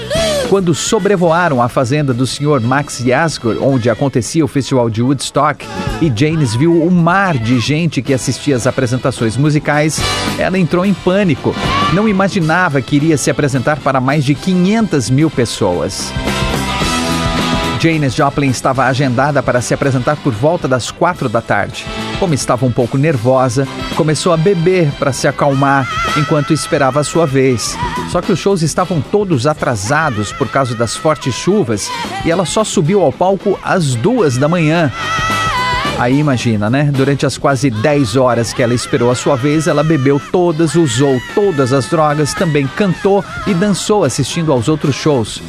Quando 0.48 0.74
sobrevoaram 0.74 1.60
a 1.60 1.68
fazenda 1.68 2.14
do 2.14 2.26
Sr. 2.26 2.60
Max 2.62 3.00
Yasgur, 3.00 3.58
onde 3.62 3.90
acontecia 3.90 4.42
o 4.42 4.48
festival 4.48 4.88
de 4.88 5.02
Woodstock, 5.02 5.66
e 6.00 6.10
Janis 6.14 6.54
viu 6.54 6.72
o 6.72 6.86
um 6.86 6.90
mar 6.90 7.36
de 7.36 7.60
gente 7.60 8.00
que 8.00 8.14
assistia 8.14 8.56
às 8.56 8.66
apresentações 8.66 9.36
musicais, 9.36 10.00
ela 10.38 10.58
entrou 10.58 10.84
em 10.84 10.94
pânico. 10.94 11.54
Não 11.92 12.08
imaginava 12.08 12.80
que 12.80 12.96
iria 12.96 13.18
se 13.18 13.30
apresentar 13.30 13.80
para 13.80 14.00
mais 14.00 14.24
de 14.24 14.34
500 14.34 15.10
mil 15.10 15.30
pessoas. 15.30 16.10
Janis 17.78 18.14
Joplin 18.14 18.48
estava 18.48 18.86
agendada 18.86 19.42
para 19.42 19.60
se 19.60 19.74
apresentar 19.74 20.16
por 20.16 20.32
volta 20.32 20.66
das 20.66 20.90
quatro 20.90 21.28
da 21.28 21.42
tarde. 21.42 21.84
Como 22.22 22.34
estava 22.34 22.64
um 22.64 22.70
pouco 22.70 22.96
nervosa, 22.96 23.66
começou 23.96 24.32
a 24.32 24.36
beber 24.36 24.92
para 24.92 25.12
se 25.12 25.26
acalmar 25.26 25.88
enquanto 26.16 26.52
esperava 26.52 27.00
a 27.00 27.04
sua 27.04 27.26
vez. 27.26 27.76
Só 28.12 28.22
que 28.22 28.30
os 28.30 28.38
shows 28.38 28.62
estavam 28.62 29.00
todos 29.00 29.44
atrasados 29.44 30.32
por 30.32 30.46
causa 30.48 30.72
das 30.76 30.94
fortes 30.94 31.34
chuvas 31.34 31.90
e 32.24 32.30
ela 32.30 32.46
só 32.46 32.62
subiu 32.62 33.02
ao 33.02 33.10
palco 33.10 33.58
às 33.60 33.96
duas 33.96 34.38
da 34.38 34.48
manhã. 34.48 34.92
Aí 35.98 36.16
imagina, 36.16 36.70
né? 36.70 36.92
Durante 36.94 37.26
as 37.26 37.36
quase 37.36 37.68
10 37.70 38.14
horas 38.14 38.52
que 38.52 38.62
ela 38.62 38.72
esperou 38.72 39.10
a 39.10 39.16
sua 39.16 39.34
vez, 39.34 39.66
ela 39.66 39.82
bebeu 39.82 40.22
todas, 40.30 40.76
usou 40.76 41.20
todas 41.34 41.72
as 41.72 41.88
drogas, 41.88 42.32
também 42.34 42.68
cantou 42.68 43.24
e 43.48 43.52
dançou 43.52 44.04
assistindo 44.04 44.52
aos 44.52 44.68
outros 44.68 44.94
shows. 44.94 45.42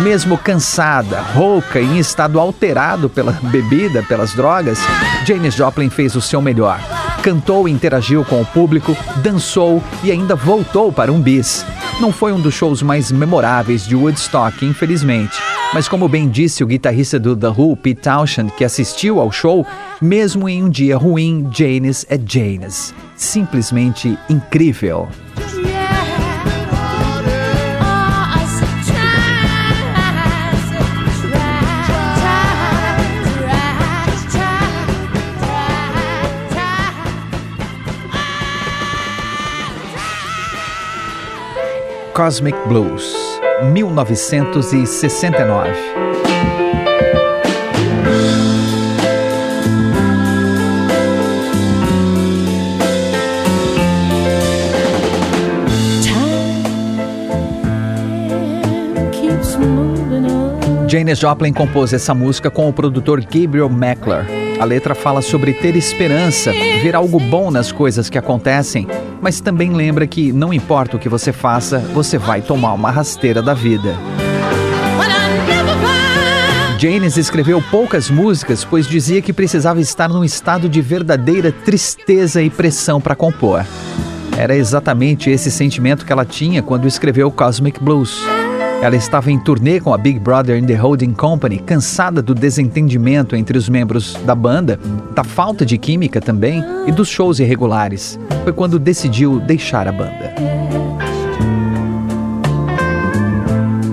Mesmo 0.00 0.36
cansada, 0.36 1.20
rouca 1.20 1.80
e 1.80 1.84
em 1.84 1.98
estado 1.98 2.40
alterado 2.40 3.08
pela 3.08 3.32
bebida, 3.42 4.02
pelas 4.02 4.34
drogas, 4.34 4.78
Janis 5.24 5.54
Joplin 5.54 5.88
fez 5.88 6.16
o 6.16 6.20
seu 6.20 6.42
melhor. 6.42 6.80
Cantou 7.22 7.68
e 7.68 7.72
interagiu 7.72 8.24
com 8.24 8.40
o 8.40 8.44
público, 8.44 8.96
dançou 9.22 9.82
e 10.02 10.10
ainda 10.10 10.34
voltou 10.34 10.92
para 10.92 11.12
um 11.12 11.20
bis. 11.20 11.64
Não 12.00 12.12
foi 12.12 12.32
um 12.32 12.40
dos 12.40 12.54
shows 12.54 12.82
mais 12.82 13.12
memoráveis 13.12 13.86
de 13.86 13.94
Woodstock, 13.94 14.66
infelizmente. 14.66 15.38
Mas 15.72 15.88
como 15.88 16.08
bem 16.08 16.28
disse 16.28 16.62
o 16.62 16.66
guitarrista 16.66 17.18
do 17.18 17.36
The 17.36 17.48
Who, 17.48 17.76
Pete 17.76 18.02
Townshend, 18.02 18.52
que 18.52 18.64
assistiu 18.64 19.20
ao 19.20 19.30
show, 19.30 19.64
mesmo 20.02 20.48
em 20.48 20.62
um 20.62 20.68
dia 20.68 20.96
ruim, 20.96 21.48
Janis 21.52 22.04
é 22.08 22.18
Janis. 22.18 22.92
Simplesmente 23.16 24.18
incrível. 24.28 25.08
Cosmic 42.14 42.56
Blues, 42.68 43.12
1969. 43.72 45.72
Janis 60.86 61.18
Joplin 61.18 61.52
compôs 61.52 61.92
essa 61.92 62.14
música 62.14 62.48
com 62.48 62.68
o 62.68 62.72
produtor 62.72 63.20
Gabriel 63.22 63.68
Meckler. 63.68 64.24
A 64.60 64.64
letra 64.64 64.94
fala 64.94 65.20
sobre 65.20 65.52
ter 65.52 65.74
esperança, 65.74 66.52
ver 66.52 66.94
algo 66.94 67.18
bom 67.18 67.50
nas 67.50 67.72
coisas 67.72 68.08
que 68.08 68.16
acontecem, 68.16 68.86
mas 69.24 69.40
também 69.40 69.72
lembra 69.72 70.06
que 70.06 70.34
não 70.34 70.52
importa 70.52 70.98
o 70.98 71.00
que 71.00 71.08
você 71.08 71.32
faça, 71.32 71.78
você 71.94 72.18
vai 72.18 72.42
tomar 72.42 72.74
uma 72.74 72.90
rasteira 72.90 73.40
da 73.40 73.54
vida. 73.54 73.96
Janis 76.78 77.16
escreveu 77.16 77.62
poucas 77.70 78.10
músicas, 78.10 78.66
pois 78.66 78.86
dizia 78.86 79.22
que 79.22 79.32
precisava 79.32 79.80
estar 79.80 80.10
num 80.10 80.24
estado 80.24 80.68
de 80.68 80.82
verdadeira 80.82 81.50
tristeza 81.50 82.42
e 82.42 82.50
pressão 82.50 83.00
para 83.00 83.16
compor. 83.16 83.64
Era 84.36 84.54
exatamente 84.54 85.30
esse 85.30 85.50
sentimento 85.50 86.04
que 86.04 86.12
ela 86.12 86.26
tinha 86.26 86.62
quando 86.62 86.86
escreveu 86.86 87.30
Cosmic 87.30 87.82
Blues. 87.82 88.20
Ela 88.82 88.96
estava 88.96 89.30
em 89.30 89.38
turnê 89.38 89.80
com 89.80 89.94
a 89.94 89.98
Big 89.98 90.18
Brother 90.18 90.58
in 90.58 90.66
the 90.66 90.74
Holding 90.74 91.12
Company, 91.12 91.58
cansada 91.58 92.20
do 92.20 92.34
desentendimento 92.34 93.34
entre 93.34 93.56
os 93.56 93.68
membros 93.68 94.14
da 94.24 94.34
banda, 94.34 94.78
da 95.14 95.24
falta 95.24 95.64
de 95.64 95.78
química 95.78 96.20
também 96.20 96.62
e 96.86 96.92
dos 96.92 97.08
shows 97.08 97.38
irregulares. 97.38 98.18
Foi 98.42 98.52
quando 98.52 98.78
decidiu 98.78 99.40
deixar 99.40 99.88
a 99.88 99.92
banda. 99.92 100.34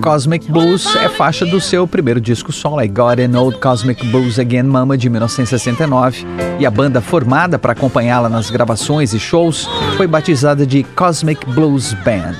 Cosmic 0.02 0.50
Blues 0.50 0.96
é 0.96 1.08
faixa 1.08 1.46
do 1.46 1.60
seu 1.60 1.86
primeiro 1.86 2.20
disco 2.20 2.52
solo, 2.52 2.82
I 2.82 2.88
Got 2.88 3.20
an 3.20 3.38
Old 3.38 3.58
Cosmic 3.58 4.04
Blues 4.08 4.36
Again 4.36 4.64
Mama, 4.64 4.98
de 4.98 5.08
1969, 5.08 6.26
e 6.58 6.66
a 6.66 6.70
banda 6.72 7.00
formada 7.00 7.56
para 7.56 7.70
acompanhá-la 7.70 8.28
nas 8.28 8.50
gravações 8.50 9.14
e 9.14 9.20
shows 9.20 9.68
foi 9.96 10.08
batizada 10.08 10.66
de 10.66 10.82
Cosmic 10.82 11.46
Blues 11.52 11.94
Band. 12.04 12.34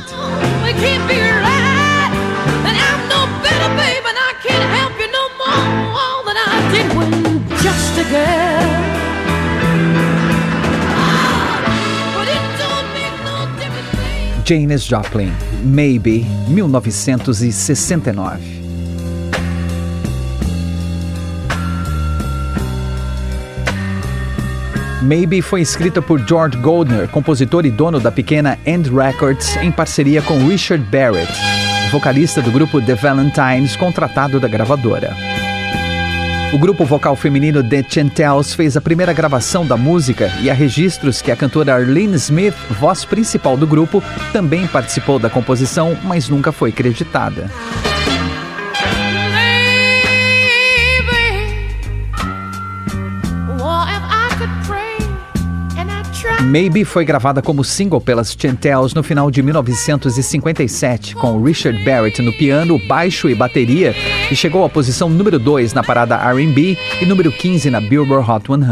Janis 14.52 14.84
Joplin, 14.84 15.32
Maybe, 15.64 16.26
1969. 16.48 18.60
Maybe 25.00 25.40
foi 25.40 25.62
escrita 25.62 26.02
por 26.02 26.20
George 26.28 26.58
Goldner, 26.58 27.08
compositor 27.08 27.64
e 27.64 27.70
dono 27.70 27.98
da 27.98 28.12
pequena 28.12 28.58
End 28.66 28.90
Records, 28.90 29.56
em 29.56 29.72
parceria 29.72 30.20
com 30.20 30.46
Richard 30.46 30.84
Barrett, 30.84 31.32
vocalista 31.90 32.42
do 32.42 32.50
grupo 32.50 32.78
The 32.82 32.94
Valentines, 32.94 33.74
contratado 33.74 34.38
da 34.38 34.48
gravadora. 34.48 35.16
O 36.52 36.58
grupo 36.58 36.84
vocal 36.84 37.16
feminino 37.16 37.64
The 37.64 37.82
Chantels 37.88 38.52
fez 38.52 38.76
a 38.76 38.80
primeira 38.82 39.14
gravação 39.14 39.66
da 39.66 39.74
música 39.74 40.30
e 40.42 40.50
há 40.50 40.52
registros 40.52 41.22
que 41.22 41.30
a 41.30 41.36
cantora 41.36 41.74
Arlene 41.74 42.14
Smith, 42.16 42.54
voz 42.78 43.06
principal 43.06 43.56
do 43.56 43.66
grupo, 43.66 44.02
também 44.34 44.66
participou 44.66 45.18
da 45.18 45.30
composição, 45.30 45.96
mas 46.04 46.28
nunca 46.28 46.52
foi 46.52 46.70
creditada. 46.70 47.50
Maybe 56.44 56.84
foi 56.84 57.04
gravada 57.04 57.40
como 57.40 57.62
single 57.62 58.00
pelas 58.00 58.36
Chantels 58.38 58.92
no 58.94 59.02
final 59.02 59.30
de 59.30 59.42
1957, 59.42 61.14
com 61.14 61.42
Richard 61.42 61.82
Barrett 61.84 62.20
no 62.20 62.32
piano, 62.32 62.78
baixo 62.86 63.28
e 63.30 63.34
bateria, 63.34 63.94
e 64.30 64.34
chegou 64.34 64.64
à 64.64 64.68
posição 64.68 65.08
número 65.08 65.38
2 65.38 65.72
na 65.72 65.82
parada 65.82 66.16
R&B 66.16 66.76
e 67.00 67.06
número 67.06 67.30
15 67.30 67.70
na 67.70 67.80
Billboard 67.80 68.28
Hot 68.30 68.46
100. 68.46 68.62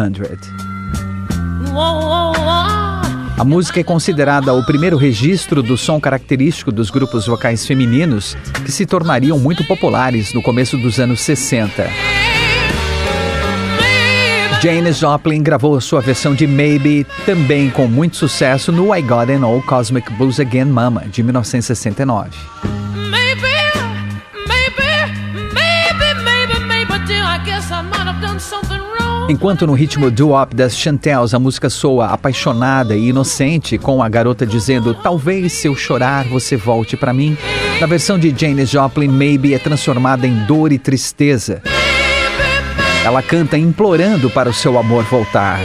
A 3.38 3.44
música 3.44 3.80
é 3.80 3.84
considerada 3.84 4.52
o 4.52 4.66
primeiro 4.66 4.98
registro 4.98 5.62
do 5.62 5.76
som 5.76 5.98
característico 5.98 6.70
dos 6.70 6.90
grupos 6.90 7.26
vocais 7.26 7.66
femininos 7.66 8.36
que 8.64 8.70
se 8.70 8.84
tornariam 8.84 9.38
muito 9.38 9.64
populares 9.66 10.34
no 10.34 10.42
começo 10.42 10.76
dos 10.76 10.98
anos 10.98 11.20
60. 11.20 12.29
Janis 14.62 14.98
Joplin 14.98 15.42
gravou 15.42 15.80
sua 15.80 16.02
versão 16.02 16.34
de 16.34 16.46
Maybe 16.46 17.06
também 17.24 17.70
com 17.70 17.86
muito 17.86 18.18
sucesso 18.18 18.70
no 18.70 18.94
I 18.94 19.00
Got 19.00 19.32
an 19.32 19.46
Old 19.46 19.64
Cosmic 19.64 20.12
Blues 20.12 20.38
Again 20.38 20.66
Mama, 20.66 21.06
de 21.10 21.22
1969. 21.22 22.30
Enquanto 29.30 29.66
no 29.66 29.72
ritmo 29.72 30.10
do-up 30.10 30.54
das 30.54 30.76
Chantels 30.76 31.32
a 31.32 31.38
música 31.38 31.70
soa 31.70 32.08
apaixonada 32.08 32.94
e 32.94 33.08
inocente, 33.08 33.78
com 33.78 34.02
a 34.02 34.10
garota 34.10 34.44
dizendo 34.44 34.92
talvez 34.92 35.54
se 35.54 35.68
eu 35.68 35.74
chorar 35.74 36.26
você 36.26 36.54
volte 36.54 36.98
para 36.98 37.14
mim, 37.14 37.34
na 37.80 37.86
versão 37.86 38.18
de 38.18 38.34
Janis 38.36 38.68
Joplin, 38.68 39.08
Maybe 39.08 39.54
é 39.54 39.58
transformada 39.58 40.26
em 40.26 40.44
dor 40.44 40.70
e 40.70 40.78
tristeza. 40.78 41.62
Ela 43.04 43.22
canta 43.22 43.56
implorando 43.56 44.28
para 44.28 44.50
o 44.50 44.54
seu 44.54 44.78
amor 44.78 45.04
voltar. 45.04 45.58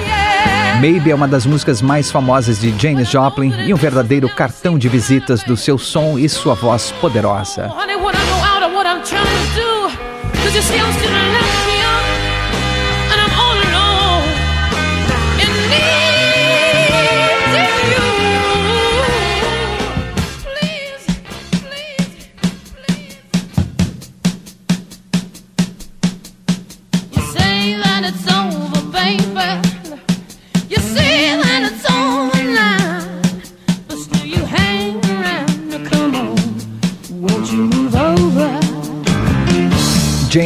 Maybe 0.79 1.11
é 1.11 1.15
uma 1.15 1.27
das 1.27 1.45
músicas 1.45 1.81
mais 1.81 2.09
famosas 2.09 2.59
de 2.59 2.73
Janis 2.79 3.09
Joplin 3.09 3.53
e 3.67 3.73
um 3.73 3.77
verdadeiro 3.77 4.29
cartão 4.29 4.77
de 4.77 4.87
visitas 4.87 5.43
do 5.43 5.57
seu 5.57 5.77
som 5.77 6.17
e 6.17 6.29
sua 6.29 6.53
voz 6.53 6.91
poderosa. 7.01 7.69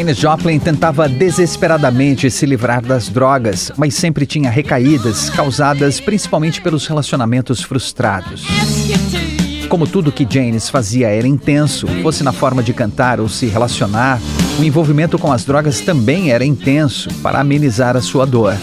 Janis 0.09 0.17
Joplin 0.17 0.59
tentava 0.59 1.07
desesperadamente 1.07 2.31
se 2.31 2.43
livrar 2.43 2.81
das 2.81 3.09
drogas, 3.09 3.71
mas 3.77 3.93
sempre 3.93 4.25
tinha 4.25 4.49
recaídas 4.49 5.29
causadas 5.29 5.99
principalmente 5.99 6.61
pelos 6.61 6.87
relacionamentos 6.87 7.61
frustrados. 7.61 8.43
Como 9.67 9.85
tudo 9.85 10.11
que 10.11 10.25
Janis 10.27 10.67
fazia 10.67 11.09
era 11.09 11.27
intenso, 11.27 11.85
fosse 12.01 12.23
na 12.23 12.31
forma 12.31 12.63
de 12.63 12.73
cantar 12.73 13.19
ou 13.19 13.29
se 13.29 13.45
relacionar, 13.45 14.19
o 14.59 14.63
envolvimento 14.63 15.19
com 15.19 15.31
as 15.31 15.45
drogas 15.45 15.79
também 15.79 16.31
era 16.31 16.43
intenso 16.43 17.09
para 17.21 17.39
amenizar 17.39 17.95
a 17.95 18.01
sua 18.01 18.25
dor. 18.25 18.55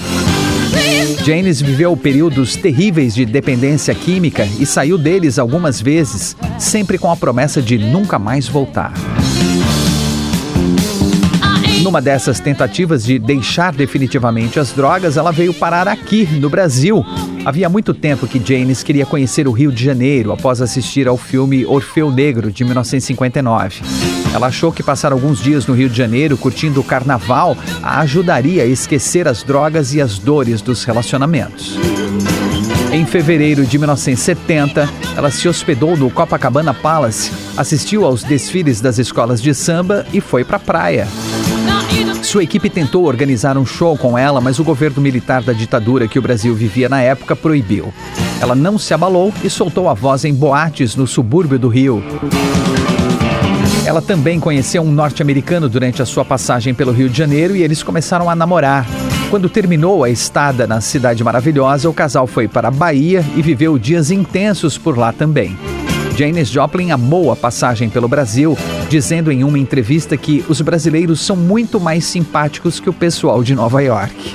Janis 1.25 1.61
viveu 1.61 1.97
períodos 1.97 2.57
terríveis 2.57 3.15
de 3.15 3.25
dependência 3.25 3.95
química 3.95 4.45
e 4.59 4.67
saiu 4.67 4.99
deles 4.99 5.39
algumas 5.39 5.81
vezes, 5.81 6.37
sempre 6.59 6.99
com 6.99 7.11
a 7.11 7.17
promessa 7.17 7.63
de 7.63 7.79
nunca 7.79 8.19
mais 8.19 8.49
voltar. 8.49 8.93
Numa 11.87 12.03
dessas 12.03 12.41
tentativas 12.41 13.05
de 13.05 13.17
deixar 13.17 13.73
definitivamente 13.73 14.59
as 14.59 14.73
drogas, 14.73 15.17
ela 15.17 15.31
veio 15.31 15.55
parar 15.55 15.87
aqui, 15.87 16.27
no 16.41 16.51
Brasil. 16.51 17.07
Havia 17.45 17.69
muito 17.69 17.95
tempo 17.95 18.27
que 18.27 18.43
Janis 18.45 18.83
queria 18.83 19.07
conhecer 19.07 19.47
o 19.47 19.53
Rio 19.53 19.71
de 19.71 19.85
Janeiro 19.85 20.33
após 20.33 20.61
assistir 20.61 21.07
ao 21.07 21.17
filme 21.17 21.65
Orfeu 21.65 22.11
Negro, 22.11 22.51
de 22.51 22.65
1959. 22.65 23.83
Ela 24.35 24.49
achou 24.49 24.73
que 24.73 24.83
passar 24.83 25.13
alguns 25.13 25.41
dias 25.41 25.65
no 25.65 25.75
Rio 25.75 25.89
de 25.89 25.97
Janeiro 25.97 26.37
curtindo 26.37 26.81
o 26.81 26.85
carnaval 26.85 27.57
a 27.81 28.01
ajudaria 28.01 28.65
a 28.65 28.67
esquecer 28.67 29.29
as 29.29 29.45
drogas 29.45 29.95
e 29.95 30.01
as 30.01 30.19
dores 30.19 30.61
dos 30.61 30.83
relacionamentos. 30.83 31.79
Em 32.93 33.07
fevereiro 33.07 33.65
de 33.65 33.79
1970, 33.79 34.89
ela 35.17 35.31
se 35.31 35.49
hospedou 35.49 35.97
no 35.97 36.11
Copacabana 36.11 36.75
Palace, 36.75 37.31
assistiu 37.57 38.05
aos 38.05 38.25
desfiles 38.25 38.81
das 38.81 38.99
escolas 38.99 39.41
de 39.41 39.55
samba 39.55 40.05
e 40.13 40.21
foi 40.21 40.45
para 40.45 40.57
a 40.57 40.61
praia. 40.61 41.07
Sua 42.27 42.43
equipe 42.43 42.69
tentou 42.69 43.05
organizar 43.05 43.57
um 43.57 43.65
show 43.65 43.97
com 43.97 44.19
ela, 44.19 44.41
mas 44.41 44.59
o 44.59 44.65
governo 44.65 45.01
militar 45.01 45.45
da 45.45 45.53
ditadura 45.53 46.09
que 46.09 46.19
o 46.19 46.23
Brasil 46.23 46.53
vivia 46.57 46.89
na 46.89 47.01
época 47.01 47.37
proibiu. 47.37 47.95
Ela 48.41 48.53
não 48.57 48.81
se 48.81 48.93
abalou 48.93 49.33
e 49.45 49.49
soltou 49.49 49.89
a 49.89 49.95
voz 49.95 50.25
em 50.25 50.35
boates 50.35 50.97
no 50.97 51.07
subúrbio 51.07 51.57
do 51.57 51.69
Rio. 51.69 52.03
Ela 53.87 54.03
também 54.03 54.41
conheceu 54.41 54.83
um 54.83 54.91
norte-americano 54.91 55.69
durante 55.69 56.03
a 56.03 56.05
sua 56.05 56.25
passagem 56.25 56.75
pelo 56.75 56.91
Rio 56.91 57.09
de 57.09 57.17
Janeiro 57.17 57.55
e 57.55 57.63
eles 57.63 57.85
começaram 57.85 58.29
a 58.29 58.35
namorar. 58.35 58.85
Quando 59.31 59.49
terminou 59.49 60.03
a 60.03 60.11
estada 60.11 60.67
na 60.67 60.81
Cidade 60.81 61.23
Maravilhosa, 61.23 61.89
o 61.89 61.95
casal 61.95 62.27
foi 62.27 62.49
para 62.49 62.67
a 62.67 62.73
Bahia 62.73 63.25
e 63.37 63.41
viveu 63.41 63.79
dias 63.79 64.11
intensos 64.11 64.77
por 64.77 64.99
lá 64.99 65.13
também. 65.13 65.57
Janis 66.17 66.49
Joplin 66.49 66.93
amou 66.93 67.31
a 67.31 67.37
passagem 67.37 67.91
pelo 67.91 68.09
Brasil, 68.09 68.57
dizendo 68.89 69.31
em 69.31 69.45
uma 69.45 69.59
entrevista 69.59 70.17
que 70.17 70.43
os 70.49 70.63
brasileiros 70.63 71.21
são 71.21 71.37
muito 71.37 71.79
mais 71.79 72.07
simpáticos 72.07 72.81
que 72.81 72.89
o 72.89 72.93
pessoal 72.93 73.45
de 73.45 73.55
Nova 73.55 73.83
York. 73.83 74.35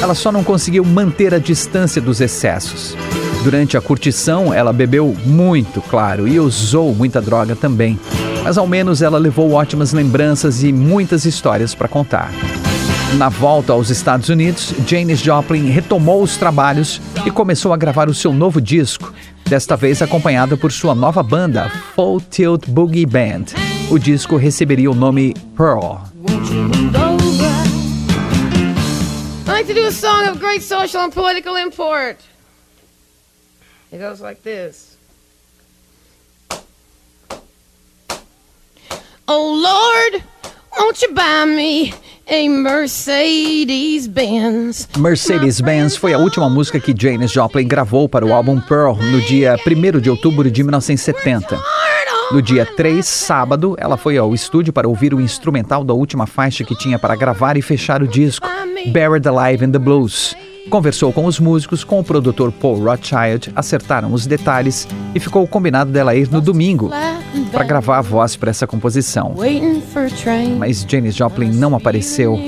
Ela 0.00 0.14
só 0.14 0.30
não 0.30 0.44
conseguiu 0.44 0.84
manter 0.84 1.34
a 1.34 1.38
distância 1.38 2.00
dos 2.00 2.20
excessos. 2.20 2.96
Durante 3.42 3.76
a 3.76 3.80
curtição, 3.80 4.54
ela 4.54 4.72
bebeu 4.72 5.16
muito, 5.26 5.82
claro, 5.82 6.28
e 6.28 6.38
usou 6.38 6.94
muita 6.94 7.20
droga 7.20 7.56
também. 7.56 7.98
Mas 8.44 8.56
ao 8.56 8.66
menos 8.68 9.02
ela 9.02 9.18
levou 9.18 9.50
ótimas 9.50 9.92
lembranças 9.92 10.62
e 10.62 10.72
muitas 10.72 11.24
histórias 11.24 11.74
para 11.74 11.88
contar. 11.88 12.30
Na 13.16 13.28
volta 13.28 13.72
aos 13.72 13.90
Estados 13.90 14.28
Unidos, 14.28 14.72
Janis 14.86 15.20
Joplin 15.20 15.68
retomou 15.70 16.22
os 16.22 16.36
trabalhos 16.36 17.00
e 17.26 17.30
começou 17.30 17.72
a 17.72 17.76
gravar 17.76 18.08
o 18.08 18.14
seu 18.14 18.32
novo 18.32 18.60
disco, 18.60 19.12
desta 19.46 19.76
vez 19.76 20.00
acompanhada 20.00 20.56
por 20.56 20.70
sua 20.70 20.94
nova 20.94 21.22
banda, 21.22 21.68
Full 21.94 22.20
Tilt 22.30 22.66
Boogie 22.68 23.06
Band. 23.06 23.46
O 23.90 23.98
disco 23.98 24.36
receberia 24.36 24.90
o 24.90 24.94
nome 24.94 25.34
Pearl. 25.56 25.98
Like 29.46 29.66
to 29.66 29.74
do 29.74 29.86
a 29.86 29.92
song 29.92 30.28
of 30.30 30.38
great 30.38 30.62
social 30.62 31.02
and 31.02 31.10
political 31.10 31.56
import. 31.56 32.18
It 33.92 33.98
goes 33.98 34.20
like 34.20 34.40
this. 34.42 34.96
Oh 39.26 39.52
Lord, 39.52 40.22
won't 40.80 41.02
you 41.02 41.12
buy 41.12 41.44
me 41.46 41.92
a 42.26 42.48
Mercedes 42.48 44.06
Benz? 44.06 44.88
Mercedes 44.96 45.60
Benz 45.60 45.94
foi 45.94 46.14
a 46.14 46.18
última 46.18 46.48
música 46.48 46.80
que 46.80 46.94
Janis 46.96 47.32
Joplin 47.32 47.68
gravou 47.68 48.08
para 48.08 48.24
o 48.24 48.32
álbum 48.32 48.58
Pearl 48.60 48.94
no 48.94 49.20
dia 49.20 49.56
1 49.56 50.00
de 50.00 50.08
outubro 50.08 50.50
de 50.50 50.62
1970. 50.62 51.58
No 52.32 52.40
dia 52.40 52.64
3, 52.64 53.06
sábado, 53.06 53.76
ela 53.78 53.96
foi 53.96 54.16
ao 54.16 54.32
estúdio 54.32 54.72
para 54.72 54.88
ouvir 54.88 55.12
o 55.12 55.20
instrumental 55.20 55.84
da 55.84 55.92
última 55.92 56.26
faixa 56.26 56.64
que 56.64 56.76
tinha 56.76 56.98
para 56.98 57.16
gravar 57.16 57.56
e 57.56 57.62
fechar 57.62 58.02
o 58.02 58.08
disco, 58.08 58.48
Buried 58.86 59.28
Alive 59.28 59.64
in 59.66 59.72
the 59.72 59.78
Blues. 59.78 60.34
Conversou 60.70 61.12
com 61.12 61.26
os 61.26 61.40
músicos, 61.40 61.84
com 61.84 61.98
o 61.98 62.04
produtor 62.04 62.52
Paul 62.52 62.84
Rothschild, 62.84 63.52
acertaram 63.54 64.12
os 64.12 64.26
detalhes 64.26 64.88
e 65.14 65.20
ficou 65.20 65.46
combinado 65.46 65.90
dela 65.90 66.14
ir 66.14 66.30
no 66.30 66.40
domingo 66.40 66.90
para 67.52 67.64
gravar 67.64 67.98
a 67.98 68.02
voz 68.02 68.36
para 68.36 68.50
essa 68.50 68.66
composição. 68.66 69.34
Mas 70.58 70.84
Janis 70.88 71.14
Joplin 71.14 71.50
não 71.50 71.74
apareceu. 71.74 72.38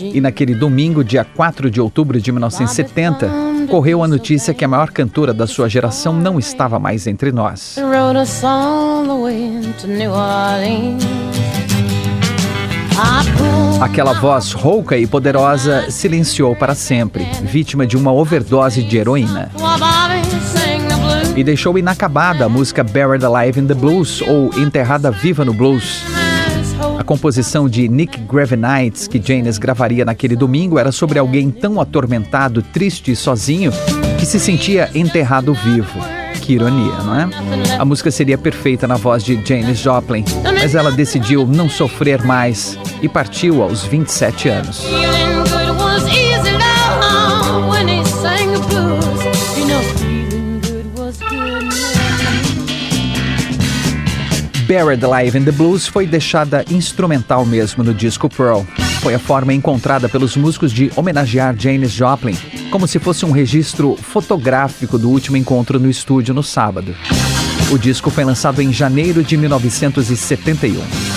E 0.00 0.20
naquele 0.20 0.54
domingo, 0.54 1.04
dia 1.04 1.24
4 1.24 1.70
de 1.70 1.80
outubro 1.80 2.20
de 2.20 2.32
1970, 2.32 3.30
correu 3.68 4.02
a 4.02 4.08
notícia 4.08 4.52
que 4.52 4.64
a 4.64 4.68
maior 4.68 4.90
cantora 4.90 5.32
da 5.32 5.46
sua 5.46 5.68
geração 5.68 6.12
não 6.12 6.38
estava 6.38 6.78
mais 6.78 7.06
entre 7.06 7.32
nós. 7.32 7.76
Aquela 13.80 14.12
voz 14.12 14.52
rouca 14.52 14.96
e 14.96 15.06
poderosa 15.06 15.90
silenciou 15.90 16.54
para 16.54 16.74
sempre, 16.74 17.24
vítima 17.42 17.86
de 17.86 17.96
uma 17.96 18.12
overdose 18.12 18.82
de 18.82 18.96
heroína. 18.96 19.50
E 21.34 21.42
deixou 21.42 21.78
inacabada 21.78 22.44
a 22.44 22.48
música 22.48 22.84
Buried 22.84 23.24
Alive 23.24 23.58
in 23.60 23.66
the 23.66 23.74
Blues, 23.74 24.20
ou 24.20 24.50
Enterrada 24.58 25.10
Viva 25.10 25.44
no 25.44 25.54
Blues. 25.54 26.04
A 26.98 27.02
composição 27.02 27.68
de 27.68 27.88
Nick 27.88 28.20
Gravenites, 28.20 29.08
que 29.08 29.20
Janis 29.20 29.56
gravaria 29.56 30.04
naquele 30.04 30.36
domingo, 30.36 30.78
era 30.78 30.92
sobre 30.92 31.18
alguém 31.18 31.50
tão 31.50 31.80
atormentado, 31.80 32.62
triste 32.62 33.12
e 33.12 33.16
sozinho, 33.16 33.72
que 34.18 34.26
se 34.26 34.38
sentia 34.38 34.90
enterrado 34.94 35.54
vivo. 35.54 35.98
Que 36.42 36.54
ironia, 36.54 36.96
não 37.04 37.18
é? 37.18 37.28
A 37.78 37.84
música 37.84 38.10
seria 38.10 38.36
perfeita 38.36 38.86
na 38.86 38.96
voz 38.96 39.24
de 39.24 39.40
Janis 39.44 39.78
Joplin, 39.78 40.24
mas 40.44 40.74
ela 40.74 40.92
decidiu 40.92 41.46
não 41.46 41.68
sofrer 41.68 42.22
mais 42.24 42.78
e 43.00 43.08
partiu 43.08 43.62
aos 43.62 43.84
27 43.84 44.48
anos. 44.48 44.84
Buried 54.72 55.04
Alive 55.04 55.36
in 55.36 55.44
the 55.44 55.52
Blues 55.52 55.86
foi 55.86 56.06
deixada 56.06 56.64
instrumental 56.70 57.44
mesmo 57.44 57.84
no 57.84 57.92
disco 57.92 58.26
Pearl. 58.26 58.62
Foi 59.02 59.14
a 59.14 59.18
forma 59.18 59.52
encontrada 59.52 60.08
pelos 60.08 60.34
músicos 60.34 60.72
de 60.72 60.90
homenagear 60.96 61.54
Janis 61.58 61.92
Joplin, 61.92 62.34
como 62.70 62.88
se 62.88 62.98
fosse 62.98 63.26
um 63.26 63.32
registro 63.32 63.96
fotográfico 63.96 64.96
do 64.96 65.10
último 65.10 65.36
encontro 65.36 65.78
no 65.78 65.90
estúdio 65.90 66.32
no 66.32 66.42
sábado. 66.42 66.96
O 67.70 67.76
disco 67.76 68.08
foi 68.08 68.24
lançado 68.24 68.62
em 68.62 68.72
janeiro 68.72 69.22
de 69.22 69.36
1971. 69.36 71.11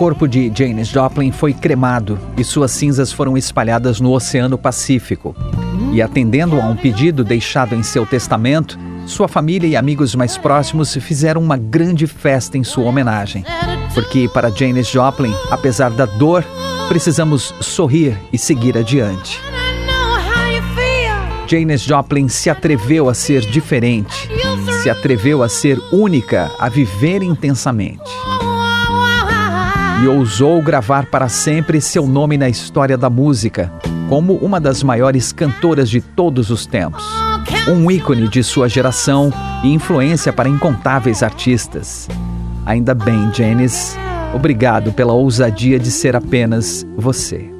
Corpo 0.00 0.26
de 0.26 0.50
Janis 0.54 0.88
Joplin 0.88 1.30
foi 1.30 1.52
cremado 1.52 2.18
e 2.34 2.42
suas 2.42 2.70
cinzas 2.70 3.12
foram 3.12 3.36
espalhadas 3.36 4.00
no 4.00 4.12
Oceano 4.12 4.56
Pacífico. 4.56 5.36
E 5.92 6.00
atendendo 6.00 6.58
a 6.58 6.64
um 6.64 6.74
pedido 6.74 7.22
deixado 7.22 7.74
em 7.74 7.82
seu 7.82 8.06
testamento, 8.06 8.78
sua 9.04 9.28
família 9.28 9.66
e 9.68 9.76
amigos 9.76 10.14
mais 10.14 10.38
próximos 10.38 10.94
fizeram 10.94 11.42
uma 11.42 11.58
grande 11.58 12.06
festa 12.06 12.56
em 12.56 12.64
sua 12.64 12.86
homenagem. 12.86 13.44
Porque 13.92 14.26
para 14.32 14.48
Janis 14.48 14.88
Joplin, 14.88 15.34
apesar 15.50 15.90
da 15.90 16.06
dor, 16.06 16.46
precisamos 16.88 17.54
sorrir 17.60 18.16
e 18.32 18.38
seguir 18.38 18.78
adiante. 18.78 19.38
Janis 21.46 21.82
Joplin 21.82 22.26
se 22.26 22.48
atreveu 22.48 23.10
a 23.10 23.12
ser 23.12 23.42
diferente, 23.42 24.30
se 24.82 24.88
atreveu 24.88 25.42
a 25.42 25.48
ser 25.50 25.78
única, 25.92 26.50
a 26.58 26.70
viver 26.70 27.22
intensamente. 27.22 28.10
E 30.02 30.08
ousou 30.08 30.62
gravar 30.62 31.06
para 31.06 31.28
sempre 31.28 31.78
seu 31.80 32.06
nome 32.06 32.38
na 32.38 32.48
história 32.48 32.96
da 32.96 33.10
música, 33.10 33.70
como 34.08 34.34
uma 34.36 34.58
das 34.58 34.82
maiores 34.82 35.30
cantoras 35.30 35.90
de 35.90 36.00
todos 36.00 36.48
os 36.50 36.64
tempos. 36.64 37.04
Um 37.68 37.90
ícone 37.90 38.26
de 38.26 38.42
sua 38.42 38.66
geração 38.66 39.30
e 39.62 39.68
influência 39.68 40.32
para 40.32 40.48
incontáveis 40.48 41.22
artistas. 41.22 42.08
Ainda 42.64 42.94
bem, 42.94 43.30
Janice, 43.34 43.98
obrigado 44.34 44.90
pela 44.92 45.12
ousadia 45.12 45.78
de 45.78 45.90
ser 45.90 46.16
apenas 46.16 46.86
você. 46.96 47.59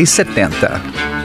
60 0.01 0.01
e 0.01 0.05
70. 0.05 1.20